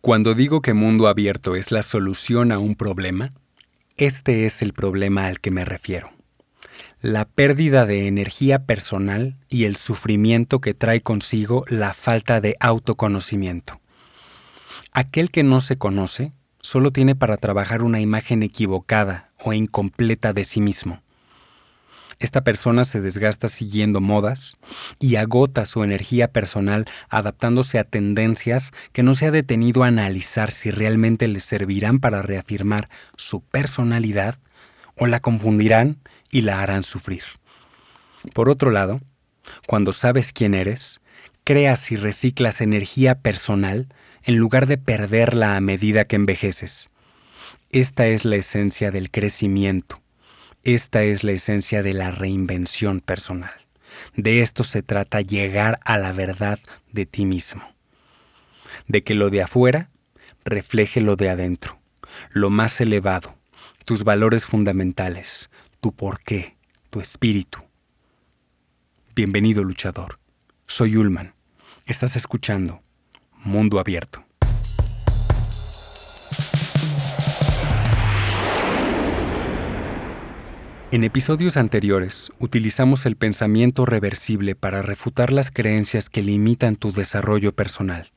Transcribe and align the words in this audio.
Cuando 0.00 0.34
digo 0.34 0.62
que 0.62 0.74
mundo 0.74 1.08
abierto 1.08 1.56
es 1.56 1.72
la 1.72 1.82
solución 1.82 2.52
a 2.52 2.58
un 2.60 2.76
problema, 2.76 3.32
este 3.96 4.46
es 4.46 4.62
el 4.62 4.72
problema 4.72 5.26
al 5.26 5.40
que 5.40 5.50
me 5.50 5.64
refiero. 5.64 6.12
La 7.00 7.24
pérdida 7.24 7.84
de 7.84 8.06
energía 8.06 8.64
personal 8.64 9.36
y 9.48 9.64
el 9.64 9.74
sufrimiento 9.74 10.60
que 10.60 10.72
trae 10.72 11.00
consigo 11.00 11.64
la 11.68 11.94
falta 11.94 12.40
de 12.40 12.56
autoconocimiento. 12.60 13.80
Aquel 14.92 15.32
que 15.32 15.42
no 15.42 15.60
se 15.60 15.78
conoce 15.78 16.32
solo 16.60 16.92
tiene 16.92 17.16
para 17.16 17.36
trabajar 17.36 17.82
una 17.82 18.00
imagen 18.00 18.44
equivocada 18.44 19.32
o 19.42 19.52
incompleta 19.52 20.32
de 20.32 20.44
sí 20.44 20.60
mismo. 20.60 21.02
Esta 22.20 22.42
persona 22.42 22.84
se 22.84 23.00
desgasta 23.00 23.48
siguiendo 23.48 24.00
modas 24.00 24.56
y 24.98 25.16
agota 25.16 25.64
su 25.66 25.84
energía 25.84 26.32
personal 26.32 26.84
adaptándose 27.08 27.78
a 27.78 27.84
tendencias 27.84 28.72
que 28.92 29.04
no 29.04 29.14
se 29.14 29.26
ha 29.26 29.30
detenido 29.30 29.84
a 29.84 29.86
analizar 29.86 30.50
si 30.50 30.72
realmente 30.72 31.28
le 31.28 31.38
servirán 31.38 32.00
para 32.00 32.22
reafirmar 32.22 32.88
su 33.16 33.40
personalidad 33.40 34.36
o 34.96 35.06
la 35.06 35.20
confundirán 35.20 35.98
y 36.30 36.40
la 36.40 36.60
harán 36.60 36.82
sufrir. 36.82 37.22
Por 38.34 38.50
otro 38.50 38.72
lado, 38.72 39.00
cuando 39.68 39.92
sabes 39.92 40.32
quién 40.32 40.54
eres, 40.54 41.00
creas 41.44 41.92
y 41.92 41.96
reciclas 41.96 42.60
energía 42.60 43.20
personal 43.20 43.86
en 44.24 44.36
lugar 44.36 44.66
de 44.66 44.76
perderla 44.76 45.54
a 45.54 45.60
medida 45.60 46.04
que 46.04 46.16
envejeces. 46.16 46.90
Esta 47.70 48.08
es 48.08 48.24
la 48.24 48.36
esencia 48.36 48.90
del 48.90 49.12
crecimiento 49.12 50.02
esta 50.62 51.02
es 51.02 51.24
la 51.24 51.32
esencia 51.32 51.82
de 51.82 51.94
la 51.94 52.10
reinvención 52.10 53.00
personal. 53.00 53.52
De 54.16 54.40
esto 54.40 54.64
se 54.64 54.82
trata 54.82 55.20
llegar 55.20 55.80
a 55.84 55.98
la 55.98 56.12
verdad 56.12 56.58
de 56.92 57.06
ti 57.06 57.24
mismo. 57.24 57.62
De 58.86 59.02
que 59.02 59.14
lo 59.14 59.30
de 59.30 59.42
afuera 59.42 59.90
refleje 60.44 61.00
lo 61.00 61.16
de 61.16 61.30
adentro, 61.30 61.80
lo 62.30 62.50
más 62.50 62.80
elevado, 62.80 63.36
tus 63.84 64.04
valores 64.04 64.44
fundamentales, 64.46 65.50
tu 65.80 65.92
porqué, 65.92 66.56
tu 66.90 67.00
espíritu. 67.00 67.60
Bienvenido 69.14 69.64
luchador. 69.64 70.18
Soy 70.66 70.96
Ulman. 70.96 71.34
Estás 71.86 72.16
escuchando 72.16 72.82
Mundo 73.32 73.80
Abierto. 73.80 74.27
En 80.90 81.04
episodios 81.04 81.58
anteriores 81.58 82.32
utilizamos 82.38 83.04
el 83.04 83.14
pensamiento 83.14 83.84
reversible 83.84 84.54
para 84.54 84.80
refutar 84.80 85.34
las 85.34 85.50
creencias 85.50 86.08
que 86.08 86.22
limitan 86.22 86.76
tu 86.76 86.92
desarrollo 86.92 87.54
personal. 87.54 88.10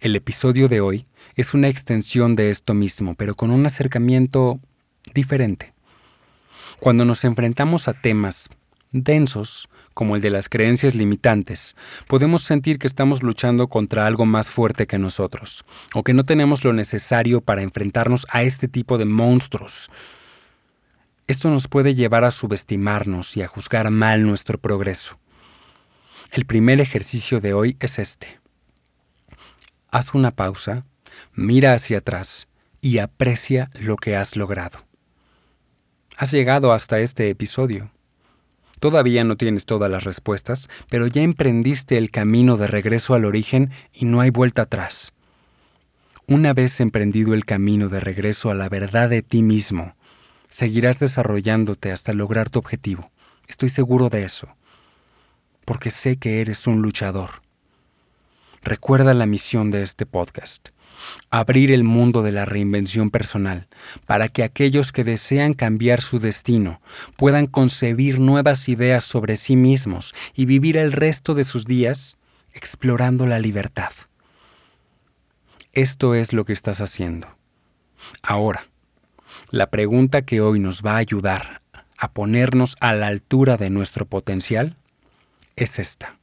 El 0.00 0.16
episodio 0.16 0.66
de 0.66 0.80
hoy 0.80 1.06
es 1.36 1.54
una 1.54 1.68
extensión 1.68 2.34
de 2.34 2.50
esto 2.50 2.74
mismo, 2.74 3.14
pero 3.14 3.36
con 3.36 3.52
un 3.52 3.64
acercamiento 3.66 4.58
diferente. 5.14 5.74
Cuando 6.80 7.04
nos 7.04 7.24
enfrentamos 7.24 7.86
a 7.86 7.94
temas 7.94 8.48
densos, 8.90 9.68
como 9.94 10.16
el 10.16 10.22
de 10.22 10.30
las 10.30 10.48
creencias 10.48 10.96
limitantes, 10.96 11.76
podemos 12.08 12.42
sentir 12.42 12.80
que 12.80 12.88
estamos 12.88 13.22
luchando 13.22 13.68
contra 13.68 14.08
algo 14.08 14.26
más 14.26 14.50
fuerte 14.50 14.88
que 14.88 14.98
nosotros, 14.98 15.64
o 15.94 16.02
que 16.02 16.14
no 16.14 16.24
tenemos 16.24 16.64
lo 16.64 16.72
necesario 16.72 17.42
para 17.42 17.62
enfrentarnos 17.62 18.26
a 18.30 18.42
este 18.42 18.66
tipo 18.66 18.98
de 18.98 19.04
monstruos 19.04 19.88
esto 21.26 21.50
nos 21.50 21.66
puede 21.66 21.94
llevar 21.94 22.24
a 22.24 22.30
subestimarnos 22.30 23.36
y 23.36 23.42
a 23.42 23.48
juzgar 23.48 23.90
mal 23.90 24.24
nuestro 24.24 24.58
progreso. 24.58 25.18
El 26.30 26.46
primer 26.46 26.80
ejercicio 26.80 27.40
de 27.40 27.52
hoy 27.52 27.76
es 27.80 27.98
este. 27.98 28.40
Haz 29.90 30.14
una 30.14 30.30
pausa, 30.30 30.84
mira 31.34 31.74
hacia 31.74 31.98
atrás 31.98 32.48
y 32.80 32.98
aprecia 32.98 33.70
lo 33.74 33.96
que 33.96 34.16
has 34.16 34.36
logrado. 34.36 34.86
Has 36.16 36.30
llegado 36.30 36.72
hasta 36.72 37.00
este 37.00 37.28
episodio. 37.28 37.90
Todavía 38.78 39.24
no 39.24 39.36
tienes 39.36 39.66
todas 39.66 39.90
las 39.90 40.04
respuestas, 40.04 40.68
pero 40.88 41.06
ya 41.06 41.22
emprendiste 41.22 41.98
el 41.98 42.10
camino 42.10 42.56
de 42.56 42.66
regreso 42.66 43.14
al 43.14 43.24
origen 43.24 43.70
y 43.92 44.04
no 44.04 44.20
hay 44.20 44.30
vuelta 44.30 44.62
atrás. 44.62 45.12
Una 46.28 46.52
vez 46.52 46.80
emprendido 46.80 47.34
el 47.34 47.44
camino 47.44 47.88
de 47.88 48.00
regreso 48.00 48.50
a 48.50 48.54
la 48.54 48.68
verdad 48.68 49.08
de 49.08 49.22
ti 49.22 49.42
mismo, 49.42 49.94
Seguirás 50.56 50.98
desarrollándote 50.98 51.92
hasta 51.92 52.14
lograr 52.14 52.48
tu 52.48 52.58
objetivo. 52.58 53.10
Estoy 53.46 53.68
seguro 53.68 54.08
de 54.08 54.24
eso. 54.24 54.56
Porque 55.66 55.90
sé 55.90 56.16
que 56.16 56.40
eres 56.40 56.66
un 56.66 56.80
luchador. 56.80 57.42
Recuerda 58.62 59.12
la 59.12 59.26
misión 59.26 59.70
de 59.70 59.82
este 59.82 60.06
podcast. 60.06 60.70
Abrir 61.28 61.70
el 61.72 61.84
mundo 61.84 62.22
de 62.22 62.32
la 62.32 62.46
reinvención 62.46 63.10
personal 63.10 63.68
para 64.06 64.30
que 64.30 64.44
aquellos 64.44 64.92
que 64.92 65.04
desean 65.04 65.52
cambiar 65.52 66.00
su 66.00 66.20
destino 66.20 66.80
puedan 67.18 67.48
concebir 67.48 68.18
nuevas 68.18 68.70
ideas 68.70 69.04
sobre 69.04 69.36
sí 69.36 69.56
mismos 69.56 70.14
y 70.32 70.46
vivir 70.46 70.78
el 70.78 70.92
resto 70.92 71.34
de 71.34 71.44
sus 71.44 71.66
días 71.66 72.16
explorando 72.54 73.26
la 73.26 73.40
libertad. 73.40 73.92
Esto 75.74 76.14
es 76.14 76.32
lo 76.32 76.46
que 76.46 76.54
estás 76.54 76.80
haciendo. 76.80 77.28
Ahora, 78.22 78.68
la 79.50 79.70
pregunta 79.70 80.22
que 80.22 80.40
hoy 80.40 80.58
nos 80.58 80.82
va 80.82 80.92
a 80.92 80.98
ayudar 80.98 81.62
a 81.98 82.12
ponernos 82.12 82.76
a 82.80 82.94
la 82.94 83.06
altura 83.06 83.56
de 83.56 83.70
nuestro 83.70 84.06
potencial 84.06 84.76
es 85.54 85.78
esta. 85.78 86.18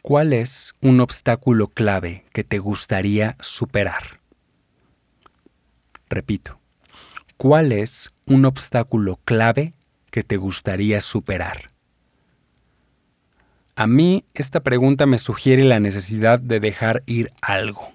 ¿Cuál 0.00 0.32
es 0.32 0.74
un 0.80 1.00
obstáculo 1.00 1.68
clave 1.68 2.24
que 2.32 2.42
te 2.42 2.58
gustaría 2.58 3.36
superar? 3.40 4.20
Repito, 6.08 6.58
¿cuál 7.36 7.72
es 7.72 8.12
un 8.26 8.44
obstáculo 8.44 9.20
clave 9.24 9.74
que 10.10 10.24
te 10.24 10.36
gustaría 10.36 11.00
superar? 11.00 11.70
A 13.76 13.86
mí 13.86 14.24
esta 14.34 14.60
pregunta 14.60 15.06
me 15.06 15.18
sugiere 15.18 15.64
la 15.64 15.78
necesidad 15.78 16.40
de 16.40 16.58
dejar 16.58 17.02
ir 17.06 17.32
algo. 17.40 17.92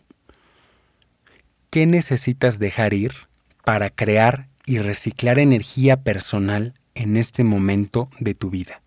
¿Qué 1.69 1.85
necesitas 1.85 2.57
dejar 2.57 2.93
ir 2.93 3.26
para 3.67 3.89
crear 3.89 4.47
y 4.65 4.79
reciclar 4.79 5.39
energía 5.39 6.01
personal 6.01 6.73
en 6.95 7.17
este 7.17 7.43
momento 7.43 8.09
de 8.17 8.33
tu 8.33 8.49
vida. 8.49 8.81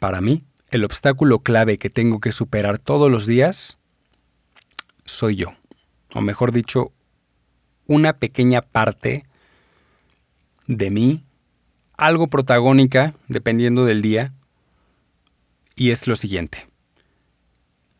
Para 0.00 0.20
mí, 0.20 0.42
el 0.72 0.82
obstáculo 0.82 1.38
clave 1.38 1.78
que 1.78 1.90
tengo 1.90 2.18
que 2.18 2.32
superar 2.32 2.80
todos 2.80 3.08
los 3.08 3.28
días 3.28 3.78
soy 5.04 5.36
yo. 5.36 5.54
O 6.12 6.20
mejor 6.20 6.50
dicho, 6.50 6.90
una 7.86 8.14
pequeña 8.14 8.62
parte 8.62 9.24
de 10.66 10.90
mí, 10.90 11.24
algo 11.96 12.26
protagónica, 12.26 13.14
dependiendo 13.28 13.84
del 13.84 14.02
día, 14.02 14.34
y 15.76 15.92
es 15.92 16.08
lo 16.08 16.16
siguiente. 16.16 16.66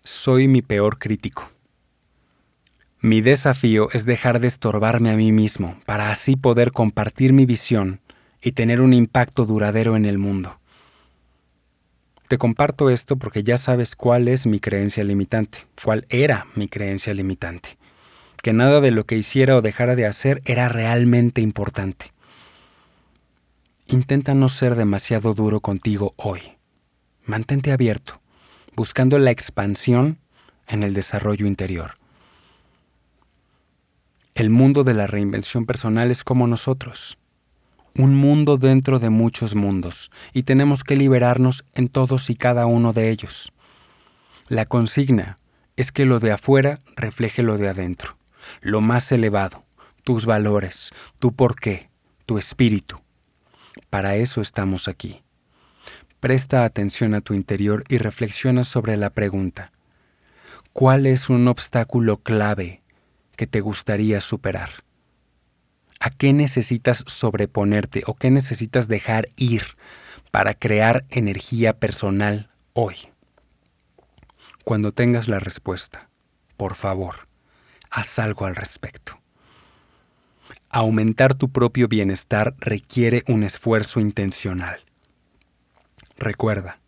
Soy 0.03 0.49
mi 0.49 0.61
peor 0.61 0.99
crítico. 0.99 1.53
Mi 3.03 3.23
desafío 3.23 3.89
es 3.93 4.05
dejar 4.05 4.41
de 4.41 4.47
estorbarme 4.47 5.09
a 5.09 5.17
mí 5.17 5.33
mismo 5.33 5.81
para 5.87 6.11
así 6.11 6.37
poder 6.37 6.71
compartir 6.71 7.33
mi 7.33 7.47
visión 7.47 8.03
y 8.43 8.53
tener 8.53 8.83
un 8.83 8.93
impacto 8.93 9.47
duradero 9.47 9.97
en 9.97 10.05
el 10.05 10.19
mundo. 10.19 10.61
Te 12.29 12.37
comparto 12.37 12.91
esto 12.91 13.17
porque 13.17 13.43
ya 13.43 13.57
sabes 13.57 13.97
cuál 13.97 14.29
es 14.29 14.47
mi 14.47 14.61
creencia 14.61 15.03
limitante, 15.03 15.61
cuál 15.83 16.05
era 16.11 16.47
mi 16.55 16.69
creencia 16.69 17.15
limitante, 17.15 17.79
que 18.43 18.53
nada 18.53 18.83
de 18.83 18.91
lo 18.91 19.05
que 19.05 19.17
hiciera 19.17 19.57
o 19.57 19.63
dejara 19.63 19.97
de 19.97 20.05
hacer 20.05 20.43
era 20.45 20.69
realmente 20.69 21.41
importante. 21.41 22.13
Intenta 23.87 24.35
no 24.35 24.51
ser 24.51 24.75
demasiado 24.75 25.33
duro 25.33 25.61
contigo 25.61 26.13
hoy. 26.17 26.43
Mantente 27.25 27.73
abierto, 27.73 28.21
buscando 28.77 29.19
la 29.19 29.31
expansión 29.31 30.19
en 30.69 30.83
el 30.83 30.93
desarrollo 30.93 31.47
interior. 31.47 32.00
El 34.41 34.49
mundo 34.49 34.85
de 34.85 34.95
la 34.95 35.07
reinvención 35.07 35.67
personal 35.67 36.11
es 36.11 36.25
como 36.25 36.47
nosotros, 36.47 37.19
un 37.95 38.15
mundo 38.15 38.57
dentro 38.57 38.99
de 38.99 39.11
muchos 39.11 39.55
mundos, 39.55 40.11
y 40.33 40.45
tenemos 40.45 40.83
que 40.83 40.97
liberarnos 40.97 41.67
en 41.75 41.91
todos 41.91 42.31
y 42.31 42.37
cada 42.37 42.65
uno 42.65 42.95
de 42.95 43.11
ellos. 43.11 43.53
La 44.49 44.65
consigna 44.65 45.37
es 45.77 45.93
que 45.93 46.07
lo 46.07 46.21
de 46.21 46.33
afuera 46.33 46.81
refleje 46.97 47.43
lo 47.43 47.59
de 47.59 47.69
adentro, 47.69 48.17
lo 48.63 48.81
más 48.81 49.13
elevado, 49.13 49.67
tus 50.05 50.25
valores, 50.25 50.91
tu 51.19 51.35
porqué, 51.35 51.91
tu 52.25 52.39
espíritu. 52.39 52.99
Para 53.91 54.17
eso 54.17 54.41
estamos 54.41 54.89
aquí. 54.89 55.21
Presta 56.19 56.65
atención 56.65 57.13
a 57.13 57.21
tu 57.21 57.35
interior 57.35 57.85
y 57.91 57.99
reflexiona 57.99 58.65
sobre 58.65 58.97
la 58.97 59.11
pregunta, 59.11 59.71
¿cuál 60.73 61.05
es 61.05 61.29
un 61.29 61.47
obstáculo 61.47 62.23
clave 62.23 62.80
te 63.47 63.61
gustaría 63.61 64.21
superar? 64.21 64.71
¿A 65.99 66.11
qué 66.11 66.33
necesitas 66.33 67.05
sobreponerte 67.07 68.03
o 68.07 68.15
qué 68.15 68.31
necesitas 68.31 68.89
dejar 68.89 69.29
ir 69.37 69.63
para 70.31 70.55
crear 70.55 71.05
energía 71.11 71.79
personal 71.79 72.51
hoy? 72.73 72.97
Cuando 74.65 74.93
tengas 74.93 75.29
la 75.29 75.41
respuesta, 75.41 76.09
por 76.57 76.75
favor, 76.75 77.29
haz 77.91 78.19
algo 78.19 78.47
al 78.47 78.57
respecto. 78.57 79.21
Aumentar 80.69 81.35
tu 81.35 81.51
propio 81.51 81.89
bienestar 81.89 82.55
requiere 82.59 83.25
un 83.27 83.43
esfuerzo 83.43 83.99
intencional. 83.99 84.85
Recuerda, 86.17 86.81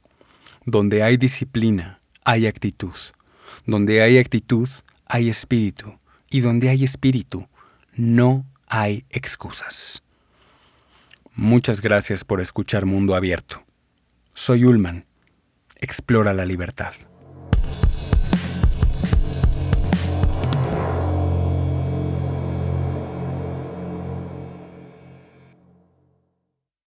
donde 0.64 1.02
hay 1.02 1.16
disciplina, 1.16 1.98
hay 2.24 2.46
actitud. 2.46 2.94
Donde 3.66 4.02
hay 4.02 4.18
actitud, 4.18 4.68
hay 5.06 5.28
espíritu. 5.28 5.98
Y 6.32 6.40
donde 6.40 6.70
hay 6.70 6.82
espíritu, 6.82 7.46
no 7.94 8.46
hay 8.66 9.04
excusas. 9.10 10.02
Muchas 11.34 11.82
gracias 11.82 12.24
por 12.24 12.40
escuchar 12.40 12.86
Mundo 12.86 13.14
Abierto. 13.14 13.62
Soy 14.32 14.64
Ulman. 14.64 15.04
Explora 15.76 16.32
la 16.32 16.46
libertad. 16.46 16.94